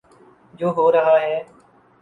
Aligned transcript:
جو 0.53 0.69
ہو 0.77 0.91
رہا 0.91 1.19
ہے۔ 1.21 1.37